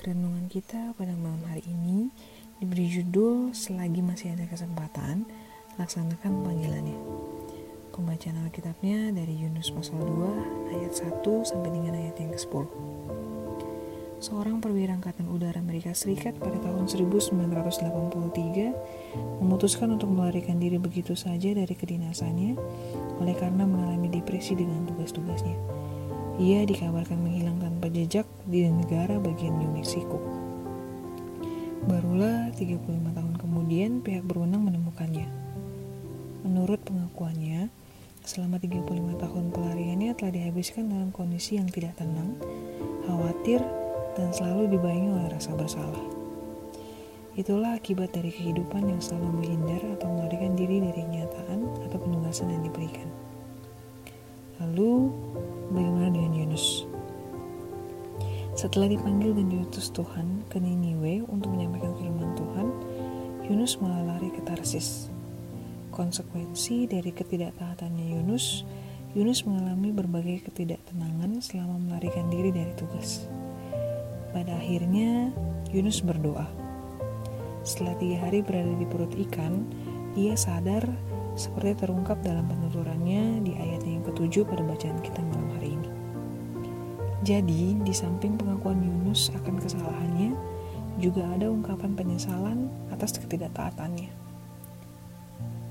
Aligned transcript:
Renungan 0.00 0.48
kita 0.48 0.96
pada 0.96 1.12
malam 1.12 1.44
hari 1.44 1.60
ini 1.68 2.08
diberi 2.56 2.88
judul 2.88 3.52
Selagi 3.52 4.00
Masih 4.00 4.32
Ada 4.32 4.48
Kesempatan, 4.48 5.28
Laksanakan 5.76 6.40
Panggilannya. 6.40 6.96
Pembacaan 7.92 8.48
Alkitabnya 8.48 9.12
dari 9.12 9.36
Yunus 9.36 9.68
pasal 9.68 10.00
2 10.00 10.72
ayat 10.72 10.96
1 10.96 11.20
sampai 11.44 11.68
dengan 11.68 12.00
ayat 12.00 12.16
yang 12.16 12.32
ke-10. 12.32 12.64
Seorang 14.24 14.64
perwira 14.64 14.96
angkatan 14.96 15.28
udara 15.28 15.60
Amerika 15.60 15.92
Serikat 15.92 16.32
pada 16.40 16.56
tahun 16.64 16.88
1983 16.88 17.36
memutuskan 19.44 20.00
untuk 20.00 20.08
melarikan 20.16 20.56
diri 20.56 20.80
begitu 20.80 21.12
saja 21.12 21.52
dari 21.52 21.76
kedinasannya 21.76 22.56
oleh 23.20 23.36
karena 23.36 23.68
mengalami 23.68 24.08
depresi 24.08 24.56
dengan 24.56 24.88
tugas-tugasnya. 24.88 25.60
Ia 26.40 26.64
dikabarkan 26.64 27.20
menghilang 27.20 27.60
tanpa 27.60 27.92
jejak 27.92 28.24
di 28.48 28.64
negara 28.64 29.20
bagian 29.20 29.60
New 29.60 29.76
Mexico. 29.76 30.16
Barulah 31.84 32.48
35 32.56 32.80
tahun 33.12 33.34
kemudian 33.36 34.00
pihak 34.00 34.24
berwenang 34.24 34.64
menemukannya. 34.64 35.28
Menurut 36.40 36.80
pengakuannya, 36.80 37.68
selama 38.24 38.56
35 38.56 39.20
tahun 39.20 39.44
pelariannya 39.52 40.16
telah 40.16 40.32
dihabiskan 40.32 40.88
dalam 40.88 41.12
kondisi 41.12 41.60
yang 41.60 41.68
tidak 41.68 42.00
tenang, 42.00 42.32
khawatir, 43.04 43.60
dan 44.16 44.32
selalu 44.32 44.80
dibayangi 44.80 45.12
oleh 45.12 45.28
rasa 45.28 45.52
bersalah. 45.52 46.04
Itulah 47.36 47.76
akibat 47.76 48.16
dari 48.16 48.32
kehidupan 48.32 48.88
yang 48.88 49.00
selalu 49.04 49.44
menghindar 49.44 49.84
atau 50.00 50.08
melarikan 50.08 50.56
diri 50.56 50.80
dari 50.88 51.04
kenyataan 51.04 51.84
atau 51.84 52.00
penugasan 52.00 52.48
yang 52.48 52.64
diberikan. 52.64 53.29
Lalu, 54.60 55.08
bagaimana 55.72 56.12
dengan 56.12 56.32
Yunus? 56.36 56.84
Setelah 58.52 58.92
dipanggil 58.92 59.32
dan 59.32 59.48
diutus 59.48 59.88
Tuhan 59.88 60.44
ke 60.52 60.60
Niniwe 60.60 61.24
untuk 61.32 61.48
menyampaikan 61.56 61.96
firman 61.96 62.36
Tuhan, 62.36 62.68
Yunus 63.48 63.80
malah 63.80 64.04
lari 64.14 64.28
ke 64.28 64.44
Tarsis. 64.44 65.08
Konsekuensi 65.88 66.84
dari 66.84 67.08
ketidaktaatannya 67.08 68.20
Yunus, 68.20 68.68
Yunus 69.16 69.48
mengalami 69.48 69.96
berbagai 69.96 70.52
ketidaktenangan 70.52 71.40
selama 71.40 71.80
melarikan 71.80 72.28
diri 72.28 72.52
dari 72.52 72.76
tugas. 72.76 73.24
Pada 74.30 74.60
akhirnya, 74.60 75.32
Yunus 75.72 76.04
berdoa. 76.04 76.46
Setelah 77.64 77.96
tiga 77.96 78.28
hari 78.28 78.44
berada 78.44 78.76
di 78.76 78.84
perut 78.84 79.10
ikan, 79.24 79.66
ia 80.20 80.36
sadar 80.36 80.84
seperti 81.32 81.86
terungkap 81.86 82.20
dalam 82.20 82.44
penuturannya 82.44 83.40
di 83.40 83.56
ayat 83.56 83.79
yang 84.20 84.28
ketujuh 84.28 84.44
pada 84.44 84.60
bacaan 84.68 85.00
kita 85.00 85.20
malam 85.32 85.48
hari 85.56 85.72
ini. 85.80 85.88
Jadi, 87.24 87.64
di 87.80 87.92
samping 87.96 88.36
pengakuan 88.36 88.84
Yunus 88.84 89.32
akan 89.32 89.56
kesalahannya, 89.56 90.36
juga 91.00 91.24
ada 91.32 91.48
ungkapan 91.48 91.96
penyesalan 91.96 92.68
atas 92.92 93.16
ketidaktaatannya. 93.16 94.12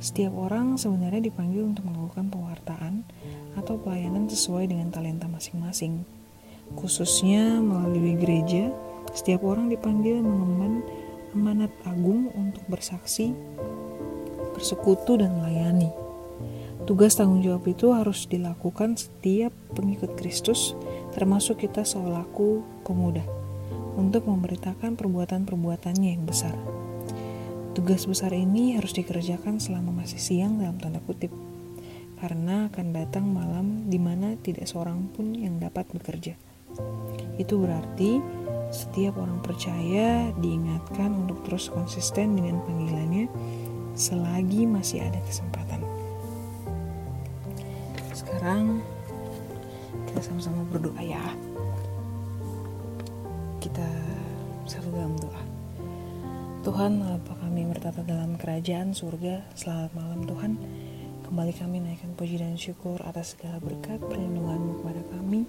Setiap 0.02 0.34
orang 0.34 0.82
sebenarnya 0.82 1.30
dipanggil 1.30 1.62
untuk 1.62 1.86
melakukan 1.86 2.34
pewartaan 2.34 3.06
atau 3.54 3.78
pelayanan 3.78 4.26
sesuai 4.26 4.66
dengan 4.66 4.90
talenta 4.90 5.30
masing-masing. 5.30 6.02
Khususnya 6.74 7.62
melalui 7.62 8.18
gereja, 8.18 8.74
setiap 9.14 9.46
orang 9.46 9.70
dipanggil 9.70 10.26
mengemban 10.26 10.82
amanat 11.38 11.70
agung 11.86 12.34
untuk 12.34 12.66
bersaksi 12.66 13.30
bersekutu 14.58 15.22
dan 15.22 15.38
melayani. 15.38 16.09
Tugas 16.90 17.14
tanggung 17.14 17.46
jawab 17.46 17.70
itu 17.70 17.94
harus 17.94 18.26
dilakukan 18.26 18.98
setiap 18.98 19.54
pengikut 19.78 20.18
Kristus, 20.18 20.74
termasuk 21.14 21.62
kita 21.62 21.86
selaku 21.86 22.66
pemuda, 22.82 23.22
untuk 23.94 24.26
memberitakan 24.26 24.98
perbuatan-perbuatannya 24.98 26.18
yang 26.18 26.26
besar. 26.26 26.58
Tugas 27.78 28.10
besar 28.10 28.34
ini 28.34 28.74
harus 28.74 28.98
dikerjakan 28.98 29.62
selama 29.62 30.02
masih 30.02 30.18
siang 30.18 30.58
dalam 30.58 30.82
tanda 30.82 30.98
kutip, 31.06 31.30
karena 32.18 32.74
akan 32.74 32.88
datang 32.90 33.30
malam 33.30 33.86
di 33.86 34.02
mana 34.02 34.34
tidak 34.42 34.66
seorang 34.66 35.14
pun 35.14 35.38
yang 35.38 35.62
dapat 35.62 35.86
bekerja. 35.94 36.34
Itu 37.38 37.62
berarti 37.62 38.18
setiap 38.74 39.22
orang 39.22 39.46
percaya 39.46 40.34
diingatkan 40.42 41.14
untuk 41.14 41.46
terus 41.46 41.70
konsisten 41.70 42.34
dengan 42.34 42.66
panggilannya 42.66 43.30
selagi 43.94 44.66
masih 44.66 45.06
ada 45.06 45.22
kesempatan. 45.30 45.89
Sekarang 48.40 48.80
kita 50.08 50.24
sama-sama 50.24 50.64
berdoa 50.72 51.04
ya. 51.04 51.20
Kita 53.60 53.84
satu 54.64 54.88
dalam 54.96 55.12
doa. 55.20 55.44
Tuhan, 56.64 57.04
apa 57.04 57.36
kami 57.36 57.68
bertata 57.68 58.00
dalam 58.00 58.40
kerajaan 58.40 58.96
surga, 58.96 59.44
selamat 59.60 59.92
malam 59.92 60.24
Tuhan. 60.24 60.56
Kembali 61.28 61.52
kami 61.52 61.84
naikkan 61.84 62.16
puji 62.16 62.40
dan 62.40 62.56
syukur 62.56 63.04
atas 63.04 63.36
segala 63.36 63.60
berkat 63.60 64.00
perlindunganmu 64.08 64.88
kepada 64.88 65.04
kami 65.20 65.44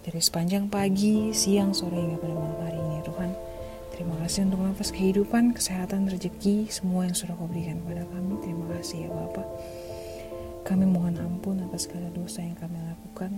dari 0.00 0.24
sepanjang 0.24 0.72
pagi, 0.72 1.36
siang, 1.36 1.76
sore 1.76 2.00
hingga 2.00 2.16
pada 2.16 2.32
malam 2.32 2.60
hari 2.64 2.80
ini 2.80 3.04
Tuhan. 3.04 3.30
Terima 3.92 4.16
kasih 4.24 4.48
untuk 4.48 4.64
nafas 4.64 4.88
kehidupan, 4.88 5.52
kesehatan, 5.52 6.08
rezeki, 6.08 6.64
semua 6.72 7.04
yang 7.04 7.12
sudah 7.12 7.36
kau 7.36 7.44
berikan 7.44 7.76
kepada 7.84 8.08
kami. 8.08 8.40
Terima 8.40 8.64
kasih 8.72 9.04
ya 9.04 9.10
Bapak. 9.12 9.44
Kami 10.70 10.86
mohon 10.86 11.18
ampun 11.18 11.58
atas 11.66 11.90
segala 11.90 12.06
dosa 12.14 12.46
yang 12.46 12.54
kami 12.54 12.78
lakukan, 12.78 13.34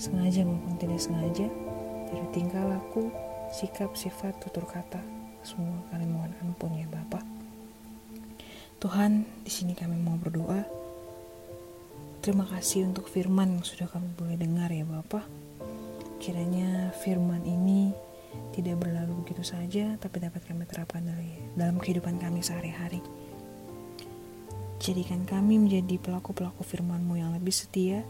sengaja 0.00 0.48
maupun 0.48 0.80
tidak 0.80 0.96
sengaja, 0.96 1.44
dari 2.08 2.26
tingkah 2.32 2.64
laku, 2.64 3.12
sikap, 3.52 3.92
sifat, 3.92 4.32
tutur 4.40 4.64
kata, 4.64 4.96
semua 5.44 5.76
kami 5.92 6.08
mohon 6.08 6.32
ampun 6.40 6.72
ya 6.72 6.88
Bapak. 6.88 7.20
Tuhan, 8.80 9.28
di 9.44 9.52
sini 9.52 9.76
kami 9.76 10.00
mau 10.00 10.16
berdoa. 10.16 10.64
Terima 12.24 12.48
kasih 12.48 12.88
untuk 12.88 13.12
firman 13.12 13.60
yang 13.60 13.64
sudah 13.68 13.84
kami 13.84 14.08
boleh 14.16 14.40
dengar 14.40 14.72
ya 14.72 14.88
Bapak. 14.88 15.28
Kiranya 16.16 16.96
firman 17.04 17.44
ini 17.44 17.92
tidak 18.56 18.80
berlalu 18.80 19.20
begitu 19.20 19.44
saja, 19.44 20.00
tapi 20.00 20.24
dapat 20.24 20.48
kami 20.48 20.64
terapkan 20.64 21.04
dari, 21.04 21.44
dalam 21.60 21.76
kehidupan 21.76 22.16
kami 22.16 22.40
sehari-hari. 22.40 23.04
Jadikan 24.78 25.26
kami 25.26 25.58
menjadi 25.58 25.98
pelaku-pelaku 25.98 26.62
firman-Mu 26.62 27.18
yang 27.18 27.34
lebih 27.34 27.50
setia, 27.50 28.06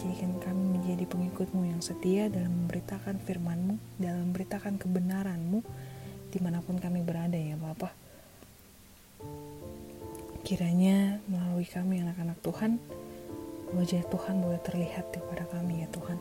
jadikan 0.00 0.40
kami 0.40 0.80
menjadi 0.80 1.04
pengikut-Mu 1.04 1.68
yang 1.68 1.84
setia 1.84 2.32
dalam 2.32 2.64
memberitakan 2.64 3.20
firman-Mu, 3.20 3.76
dalam 4.00 4.32
memberitakan 4.32 4.80
kebenaran-Mu, 4.80 5.60
di 6.32 6.38
mana 6.40 6.64
pun 6.64 6.80
kami 6.80 7.04
berada 7.04 7.36
ya 7.36 7.60
Bapak. 7.60 7.92
Kiranya 10.48 11.20
melalui 11.28 11.68
kami 11.68 12.00
anak-anak 12.00 12.40
Tuhan, 12.40 12.80
wajah 13.76 14.00
Tuhan 14.08 14.40
boleh 14.40 14.60
terlihat 14.64 15.12
kepada 15.12 15.44
kami 15.52 15.84
ya 15.84 15.88
Tuhan. 15.92 16.16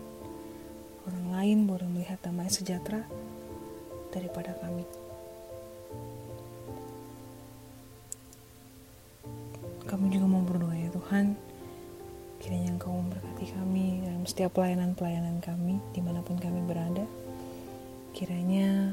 Orang 1.08 1.32
lain 1.32 1.64
boleh 1.64 1.88
melihat 1.88 2.20
damai 2.20 2.52
sejahtera 2.52 3.08
daripada 4.12 4.52
kami. 4.60 5.07
Kami 9.88 10.12
juga 10.12 10.28
mau 10.28 10.44
berdoa 10.44 10.76
ya 10.76 10.92
Tuhan, 10.92 11.32
kiranya 12.44 12.76
Engkau 12.76 12.92
memberkati 12.92 13.56
kami 13.56 14.04
dalam 14.04 14.28
setiap 14.28 14.60
pelayanan-pelayanan 14.60 15.40
kami, 15.40 15.80
di 15.96 16.04
mana 16.04 16.20
pun 16.20 16.36
kami 16.36 16.60
berada. 16.68 17.08
Kiranya 18.12 18.92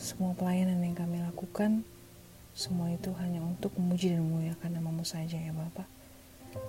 semua 0.00 0.32
pelayanan 0.32 0.80
yang 0.80 0.96
kami 0.96 1.20
lakukan, 1.20 1.84
semua 2.56 2.88
itu 2.88 3.12
hanya 3.20 3.44
untuk 3.44 3.76
memuji 3.76 4.16
dan 4.16 4.24
memuliakan 4.24 4.80
namamu 4.80 5.04
saja 5.04 5.36
ya 5.36 5.52
Bapak. 5.52 5.84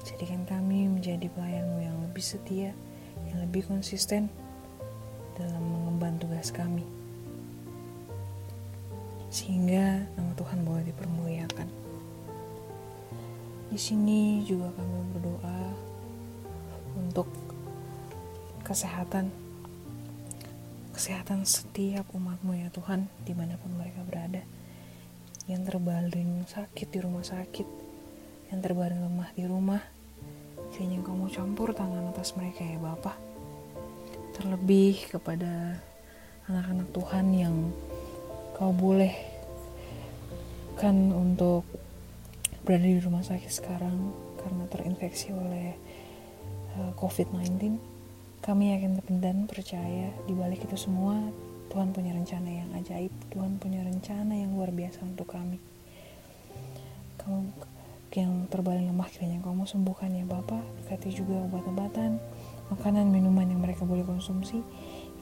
Jadikan 0.03 0.43
kami 0.43 0.91
menjadi 0.91 1.31
pelayanmu 1.31 1.79
yang 1.79 1.95
lebih 2.03 2.21
setia, 2.21 2.75
yang 3.23 3.39
lebih 3.39 3.63
konsisten 3.63 4.27
dalam 5.39 5.63
mengemban 5.63 6.19
tugas 6.19 6.51
kami 6.51 6.83
sehingga 9.29 10.09
nama 10.17 10.33
Tuhan 10.33 10.65
boleh 10.65 10.83
dipermuliakan. 10.89 11.78
Di 13.69 13.77
sini 13.77 14.41
juga 14.45 14.73
kami 14.73 14.97
berdoa 15.13 15.59
untuk 16.97 17.29
kesehatan 18.65 19.29
kesehatan 20.93 21.47
setiap 21.47 22.03
umatmu 22.11 22.59
ya 22.59 22.67
Tuhan 22.75 23.07
di 23.23 23.31
mana 23.31 23.55
pun 23.55 23.71
mereka 23.77 24.03
berada. 24.03 24.43
Yang 25.49 25.73
terbaring 25.73 26.45
sakit 26.45 26.87
di 26.93 26.99
rumah 27.01 27.25
sakit 27.25 27.67
yang 28.49 28.59
terbaring 28.65 29.01
lemah 29.01 29.29
di 29.37 29.45
rumah 29.45 29.81
kiranya 30.73 31.01
kamu 31.05 31.29
campur 31.29 31.73
tangan 31.73 32.09
atas 32.09 32.33
mereka 32.33 32.65
ya 32.65 32.77
Bapak 32.81 33.17
terlebih 34.37 35.09
kepada 35.09 35.77
anak-anak 36.49 36.87
Tuhan 36.93 37.25
yang 37.33 37.55
kau 38.57 38.73
boleh 38.73 39.13
kan 40.79 40.95
untuk 41.13 41.67
berada 42.69 42.85
di 42.85 43.01
rumah 43.01 43.25
sakit 43.25 43.49
sekarang 43.49 44.13
karena 44.37 44.69
terinfeksi 44.69 45.33
oleh 45.33 45.73
eh, 46.77 46.91
COVID-19 47.01 47.81
kami 48.45 48.77
yakin 48.77 49.01
dan 49.17 49.49
percaya 49.49 50.13
di 50.29 50.37
balik 50.37 50.61
itu 50.69 50.77
semua 50.77 51.17
Tuhan 51.73 51.89
punya 51.97 52.13
rencana 52.13 52.45
yang 52.45 52.69
ajaib 52.77 53.09
Tuhan 53.33 53.57
punya 53.57 53.81
rencana 53.81 54.37
yang 54.37 54.53
luar 54.53 54.69
biasa 54.69 55.01
untuk 55.01 55.33
kami. 55.33 55.57
Kamu 57.17 57.49
yang 58.13 58.45
terbaring 58.53 58.85
lemah 58.85 59.09
kiranya 59.09 59.41
kamu 59.41 59.65
sembuhkan 59.65 60.13
ya 60.13 60.29
Bapak 60.29 60.61
berkati 60.81 61.09
juga 61.09 61.41
obat-obatan 61.49 62.21
makanan 62.69 63.09
minuman 63.09 63.49
yang 63.49 63.65
mereka 63.65 63.81
boleh 63.81 64.05
konsumsi. 64.05 64.61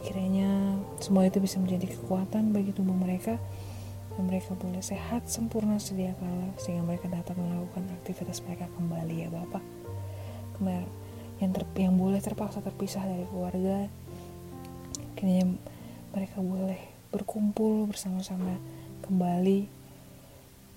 Kiranya 0.03 0.75
semua 0.99 1.23
itu 1.23 1.39
bisa 1.39 1.63
menjadi 1.63 1.95
kekuatan 1.95 2.51
bagi 2.51 2.75
tubuh 2.75 2.95
mereka 2.95 3.39
dan 4.17 4.25
mereka 4.25 4.57
boleh 4.57 4.81
sehat 4.81 5.29
sempurna 5.29 5.77
sedia 5.77 6.17
kala 6.17 6.49
sehingga 6.57 6.81
mereka 6.81 7.05
dapat 7.05 7.37
melakukan 7.37 7.85
aktivitas 8.01 8.41
mereka 8.41 8.65
kembali 8.73 9.15
ya 9.23 9.29
Bapak 9.29 9.61
yang 11.37 11.53
ter, 11.53 11.63
yang 11.77 11.93
boleh 11.93 12.17
terpaksa 12.17 12.65
terpisah 12.65 13.05
dari 13.05 13.29
keluarga 13.29 13.85
kiranya 15.13 15.53
mereka 16.13 16.41
boleh 16.41 16.81
berkumpul 17.13 17.85
bersama-sama 17.89 18.57
kembali 19.05 19.69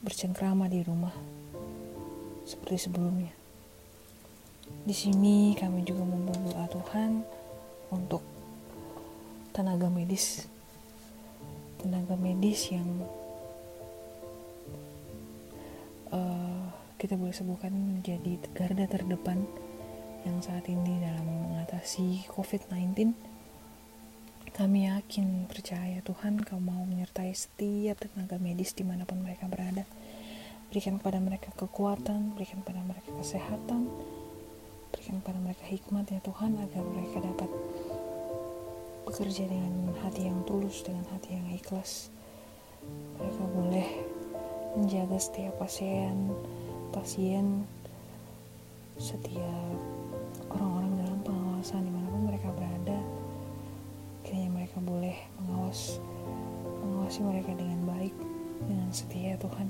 bercengkrama 0.01 0.69
di 0.69 0.81
rumah 0.81 1.13
seperti 2.49 2.89
sebelumnya. 2.89 3.33
Di 4.85 4.97
sini 4.97 5.53
kami 5.61 5.85
juga 5.85 6.09
berdoa 6.09 6.65
Tuhan 6.73 7.21
untuk 7.93 8.25
tenaga 9.53 9.93
medis, 9.93 10.49
tenaga 11.85 12.17
medis 12.17 12.73
yang 12.73 12.89
uh, 16.11 16.67
kita 17.01 17.17
boleh 17.17 17.33
sebutkan 17.33 17.73
menjadi 17.73 18.37
garda 18.53 18.87
terdepan 18.87 19.47
yang 20.29 20.39
saat 20.45 20.69
ini 20.69 21.01
dalam 21.01 21.25
mengatasi 21.25 22.29
COVID-19. 22.29 23.17
Kami 24.51 24.91
yakin 24.91 25.49
percaya 25.49 26.05
Tuhan 26.05 26.43
kau 26.45 26.61
mau 26.61 26.85
menyertai 26.85 27.33
setiap 27.33 28.03
tenaga 28.05 28.37
medis 28.37 28.77
di 28.77 28.85
mana 28.85 29.09
pun 29.09 29.23
mereka 29.23 29.49
berada 29.49 29.89
berikan 30.71 31.03
kepada 31.03 31.19
mereka 31.19 31.51
kekuatan, 31.59 32.39
berikan 32.39 32.63
kepada 32.63 32.83
mereka 32.87 33.11
kesehatan, 33.19 33.91
berikan 34.95 35.19
kepada 35.19 35.39
mereka 35.43 35.65
hikmat 35.67 36.07
ya 36.15 36.21
Tuhan 36.23 36.61
agar 36.63 36.83
mereka 36.87 37.19
dapat 37.27 37.51
bekerja 39.09 39.51
dengan 39.51 39.91
hati 40.07 40.31
yang 40.31 40.47
tulus, 40.47 40.87
dengan 40.87 41.03
hati 41.11 41.35
yang 41.35 41.47
ikhlas. 41.51 42.15
Mereka 43.19 43.43
boleh 43.51 43.89
menjaga 44.79 45.19
setiap 45.19 45.59
pasien, 45.59 46.31
pasien, 46.95 47.67
setiap 49.01 49.75
orang-orang 50.53 50.93
dalam 51.01 51.19
pengawasan 51.27 51.87
di 51.87 51.93
mana 51.93 52.07
pun 52.11 52.23
mereka 52.29 52.49
berada. 52.55 52.99
Kiranya 54.23 54.51
mereka 54.53 54.79
boleh 54.79 55.17
mengawas, 55.41 55.99
mengawasi 56.85 57.21
mereka 57.27 57.51
dengan 57.57 57.81
baik, 57.89 58.15
dengan 58.69 58.89
setia 58.95 59.35
Tuhan. 59.41 59.69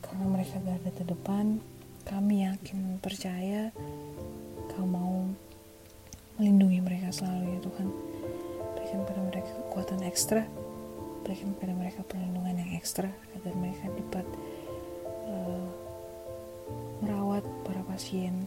Karena 0.00 0.24
mereka 0.30 0.56
garda 0.62 0.90
terdepan 0.94 1.60
kami 2.06 2.46
yakin 2.46 3.02
percaya 3.02 3.74
kau 4.70 4.86
mau 4.86 5.26
melindungi 6.38 6.78
mereka 6.80 7.10
selalu 7.10 7.58
ya 7.58 7.60
Tuhan. 7.60 7.88
Berikan 8.78 9.02
pada 9.02 9.20
mereka 9.26 9.50
kekuatan 9.66 10.00
ekstra 10.06 10.46
berikan 11.26 11.50
pada 11.58 11.74
mereka 11.74 12.06
perlindungan 12.06 12.62
yang 12.62 12.72
ekstra 12.78 13.10
agar 13.34 13.52
mereka 13.58 13.90
dapat 13.90 14.26
uh, 15.26 15.66
merawat 17.02 17.42
para 17.66 17.82
pasien 17.90 18.46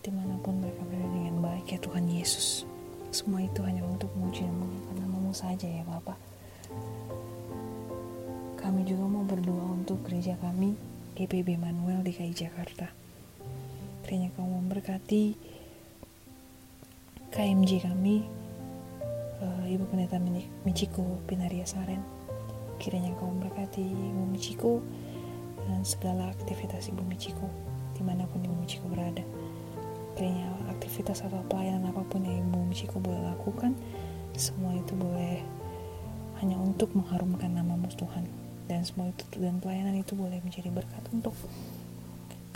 di 0.00 0.10
mana 0.14 0.38
pun 0.40 0.62
mereka 0.62 0.80
berada 0.86 1.10
dengan 1.10 1.42
baik 1.42 1.66
ya 1.74 1.78
Tuhan 1.82 2.06
Yesus 2.06 2.62
semua 3.10 3.42
itu 3.42 3.58
hanya 3.66 3.82
untuk 3.82 4.08
memuji 4.14 4.46
dan 4.46 4.96
namamu 5.02 5.34
saja 5.34 5.66
ya 5.66 5.82
Bapak 5.82 6.30
kami 8.70 8.86
juga 8.86 9.02
mau 9.08 9.26
berdoa 9.26 9.72
untuk 9.72 9.98
gereja 10.06 10.38
kami, 10.38 10.78
GPB 11.18 11.58
Manuel 11.58 12.06
DKI 12.06 12.30
Jakarta. 12.36 12.86
Kiranya 14.06 14.30
kau 14.36 14.46
memberkati 14.46 15.34
KMJ 17.34 17.90
kami, 17.90 18.30
uh, 19.40 19.64
Ibu 19.66 19.84
Pendeta 19.88 20.20
Michiko 20.64 21.20
Pinaria 21.24 21.64
Saren. 21.64 22.00
Kiranya 22.80 23.12
kau 23.20 23.28
memberkati 23.28 23.84
Ibu 23.84 24.24
Michiko 24.32 24.80
dan 25.68 25.84
segala 25.84 26.32
aktivitas 26.32 26.88
Ibu 26.88 27.04
Michiko 27.04 27.48
di 27.96 28.02
mana 28.04 28.24
pun 28.28 28.40
Ibu 28.40 28.56
Michiko 28.56 28.88
berada. 28.88 29.24
Kiranya 30.16 30.48
aktivitas 30.72 31.24
atau 31.24 31.44
pelayanan 31.48 31.92
apa 31.92 32.04
pun 32.08 32.24
yang 32.24 32.40
Ibu 32.48 32.68
Michiko 32.68 32.96
boleh 33.00 33.20
lakukan, 33.36 33.76
semua 34.36 34.72
itu 34.72 34.96
boleh 34.96 35.44
hanya 36.40 36.56
untuk 36.56 36.88
mengharumkan 36.96 37.52
nama 37.52 37.76
Tuhan 37.92 38.24
dan 38.64 38.80
semua 38.86 39.12
itu 39.12 39.24
dan 39.36 39.60
pelayanan 39.60 39.98
itu 39.98 40.16
boleh 40.16 40.40
menjadi 40.40 40.72
berkat 40.72 41.02
untuk 41.12 41.36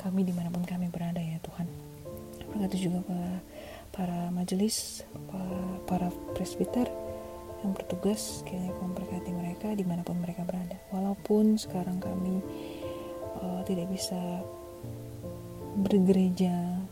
kami 0.01 0.25
di 0.25 0.33
mana 0.33 0.49
pun 0.49 0.65
kami 0.65 0.89
berada 0.89 1.21
ya 1.21 1.37
Tuhan 1.45 1.67
berkati 2.55 2.77
juga 2.81 3.05
para 3.05 3.43
para 3.95 4.29
majelis 4.35 5.07
para, 5.87 6.11
presbiter 6.35 6.91
yang 7.63 7.73
bertugas 7.73 8.43
kiranya 8.45 8.75
kau 8.77 8.91
memberkati 8.91 9.31
mereka 9.33 9.73
di 9.73 9.87
mana 9.87 10.03
pun 10.03 10.19
mereka 10.21 10.43
berada. 10.45 10.77
Walaupun 10.93 11.57
sekarang 11.57 12.03
kami 12.03 12.43
uh, 13.41 13.63
tidak 13.65 13.89
bisa 13.89 14.43
bergereja 15.79 16.83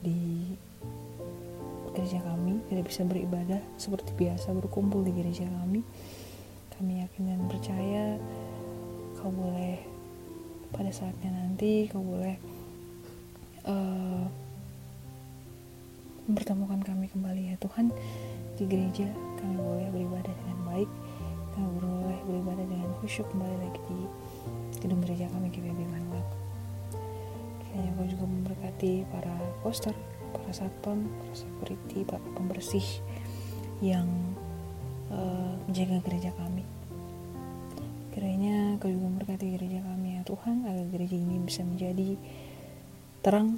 di 0.00 0.54
gereja 1.92 2.24
kami 2.24 2.58
tidak 2.72 2.88
bisa 2.88 3.04
beribadah 3.04 3.60
seperti 3.76 4.16
biasa 4.16 4.56
berkumpul 4.56 5.04
di 5.04 5.12
gereja 5.12 5.44
kami 5.44 5.84
kami 6.74 7.04
yakin 7.04 7.22
dan 7.28 7.40
percaya 7.46 8.04
kau 9.20 9.28
boleh 9.28 9.78
pada 10.72 10.88
saatnya 10.88 11.30
nanti 11.36 11.86
kau 11.92 12.00
boleh 12.00 12.40
uh, 13.68 14.24
mempertemukan 16.28 16.80
kami 16.82 17.06
kembali 17.10 17.42
ya 17.52 17.56
Tuhan. 17.58 17.90
Di 18.58 18.64
gereja 18.68 19.08
kami 19.40 19.56
boleh 19.58 19.88
beribadah 19.90 20.32
dengan 20.32 20.58
baik. 20.68 20.90
Kami 21.52 21.68
boleh 21.80 22.20
beribadah 22.28 22.64
dengan 22.68 22.90
khusyuk 23.00 23.28
kembali 23.32 23.56
lagi 23.60 23.80
di 23.88 23.98
gedung 24.80 25.04
gereja 25.04 25.30
kami 25.30 25.52
GBB 25.52 25.78
Manuel 25.86 26.42
kiranya 27.72 27.96
kau 27.96 28.04
juga 28.04 28.28
memberkati 28.28 29.08
para 29.08 29.32
poster 29.64 29.96
para 30.28 30.52
satpam 30.52 31.08
para 31.08 31.32
security 31.32 32.04
para 32.04 32.20
pembersih 32.36 32.84
yang 33.80 34.04
uh, 35.08 35.56
menjaga 35.64 36.04
gereja 36.04 36.36
kami. 36.36 36.68
Kiranya 38.12 38.76
kau 38.76 38.92
juga 38.92 39.08
memberkati 39.08 39.56
gereja 39.56 39.80
kami 39.88 40.20
ya 40.20 40.22
Tuhan 40.28 40.68
agar 40.68 40.84
gereja 40.92 41.16
ini 41.16 41.40
bisa 41.40 41.64
menjadi 41.64 42.20
terang 43.24 43.56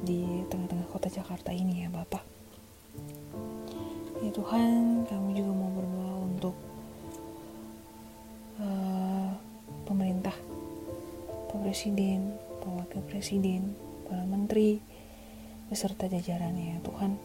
di 0.00 0.24
tengah-tengah 0.48 0.79
kota 0.90 1.06
Jakarta 1.06 1.54
ini 1.54 1.86
ya 1.86 1.88
Bapak. 1.88 2.26
Ya 4.20 4.30
Tuhan, 4.34 5.06
kami 5.08 5.38
juga 5.38 5.52
mau 5.54 5.72
berdoa 5.72 6.14
untuk 6.28 6.56
uh, 8.60 9.32
pemerintah, 9.88 10.34
Pak 11.48 11.58
Presiden, 11.64 12.36
Pak 12.60 12.68
Wakil 12.68 13.02
Presiden, 13.08 13.72
para 14.04 14.26
menteri, 14.28 14.82
beserta 15.72 16.04
jajarannya 16.10 16.76
ya 16.76 16.78
Tuhan, 16.84 17.16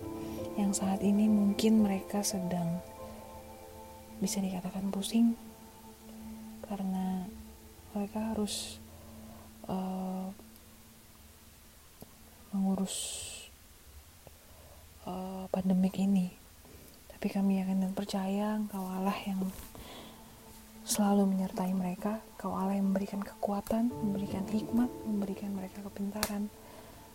yang 0.55 0.71
saat 0.71 1.03
ini 1.03 1.27
mungkin 1.27 1.83
mereka 1.83 2.23
sedang 2.23 2.79
bisa 4.23 4.39
dikatakan 4.39 4.87
pusing 4.95 5.35
karena 6.63 7.27
mereka 7.91 8.31
harus 8.31 8.79
uh, 9.67 10.31
mengurus 12.55 13.34
uh, 15.05 15.45
pandemik 15.53 15.97
ini. 16.01 16.33
Tapi 17.09 17.31
kami 17.31 17.63
yakin 17.63 17.81
dan 17.81 17.93
percaya 17.95 18.59
Engkau 18.59 18.85
Allah 18.85 19.15
yang 19.25 19.41
selalu 20.85 21.25
menyertai 21.25 21.73
mereka. 21.73 22.21
Kau 22.37 22.53
Allah 22.53 22.77
yang 22.77 22.93
memberikan 22.93 23.21
kekuatan 23.25 23.89
memberikan 23.89 24.45
hikmat 24.45 24.91
memberikan 25.05 25.49
mereka 25.55 25.81
kepintaran. 25.81 26.51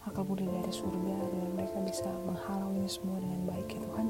Akal 0.08 0.24
budi 0.24 0.48
dari 0.48 0.72
surga 0.72 1.12
agar 1.12 1.46
mereka 1.52 1.78
bisa 1.84 2.08
menghalau 2.24 2.72
ini 2.72 2.88
semua 2.88 3.20
dengan 3.20 3.44
baik 3.46 3.68
ya 3.68 3.80
Tuhan. 3.84 4.06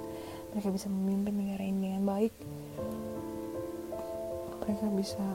Mereka 0.54 0.68
bisa 0.70 0.86
memimpin 0.86 1.34
negara 1.34 1.64
ini 1.66 1.78
dengan 1.82 2.04
baik. 2.06 2.32
Mereka 4.64 4.86
bisa 4.94 5.26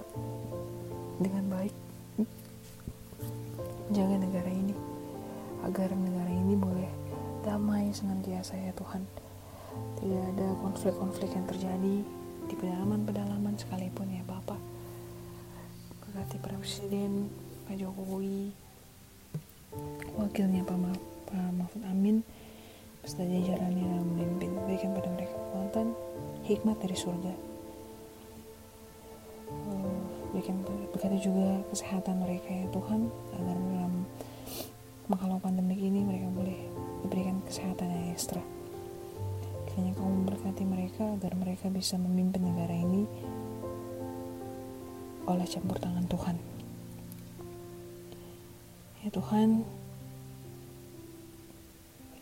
dengan 1.19 1.45
baik 1.51 1.75
menjaga 3.85 4.17
negara 4.17 4.49
ini 4.49 4.75
agar 5.61 5.89
negara 5.93 6.31
ini 6.33 6.53
boleh 6.57 6.89
damai 7.45 7.93
senantiasa 7.93 8.57
ya 8.57 8.73
Tuhan. 8.73 9.05
Tidak 10.01 10.23
ada 10.33 10.47
konflik-konflik 10.65 11.29
yang 11.29 11.45
terjadi 11.45 11.95
di 12.49 12.53
pedalaman-pedalaman 12.57 13.53
sekalipun 13.53 14.09
ya 14.09 14.25
Bapak. 14.25 14.57
Berkati 16.01 16.41
Presiden 16.41 17.29
Pak 17.69 17.77
Jokowi 17.77 18.49
wakilnya 20.17 20.65
Pak, 20.65 20.77
Ma 20.79 20.91
Pak 21.29 21.49
Mahfud 21.53 21.83
Amin 21.85 22.25
beserta 23.05 23.21
jajarannya 23.21 23.85
yang 23.85 24.05
memimpin 24.09 24.49
berikan 24.65 24.97
pada 24.97 25.09
mereka. 25.13 25.37
Kekuatan 25.37 25.87
hikmat 26.49 26.77
dari 26.81 26.97
surga. 26.97 27.33
Berikan 30.33 30.57
berkati 30.89 31.21
juga 31.21 31.61
kesehatan 31.69 32.25
mereka 32.25 32.49
ya 32.49 32.65
Tuhan 32.73 33.07
agar 33.37 33.55
dalam 33.55 33.93
menghalau 35.05 35.37
pandemi 35.37 35.77
ini 35.77 36.01
mereka 36.01 36.27
boleh 36.33 36.74
diberikan 37.03 37.43
kesehatan 37.43 37.91
yang 37.91 38.13
ekstra. 38.15 38.39
Kiranya 39.67 39.97
kamu 39.97 40.11
memberkati 40.23 40.63
mereka 40.63 41.03
agar 41.17 41.35
mereka 41.35 41.67
bisa 41.67 41.99
memimpin 41.99 42.45
negara 42.45 42.71
ini 42.71 43.03
oleh 45.25 45.45
campur 45.49 45.81
tangan 45.81 46.05
Tuhan. 46.05 46.37
Ya 49.05 49.09
Tuhan, 49.13 49.61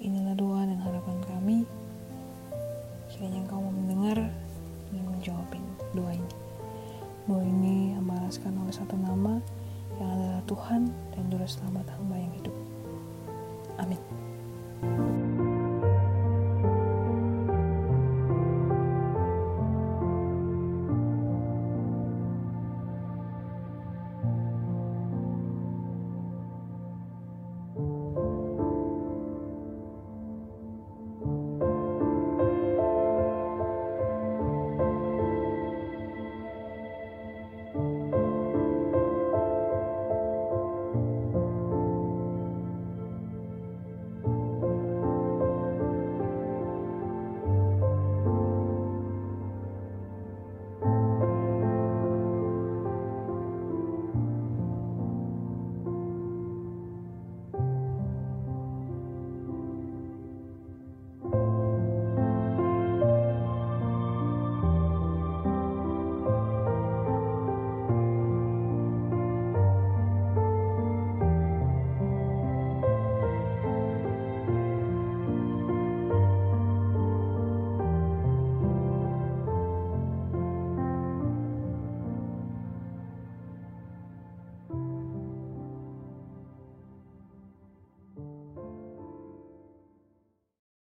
inilah 0.04 0.36
doa 0.36 0.68
dan 0.68 0.84
harapan 0.84 1.16